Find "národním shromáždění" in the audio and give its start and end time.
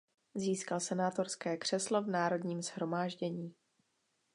2.07-3.53